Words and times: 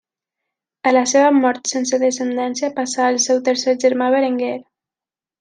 A 0.91 0.93
la 0.95 1.03
seva 1.11 1.27
mort 1.35 1.69
sense 1.73 1.99
descendència 2.05 2.71
passà 2.81 3.05
al 3.11 3.21
seu 3.27 3.43
tercer 3.51 3.77
germà 3.85 4.09
Berenguer. 4.17 4.53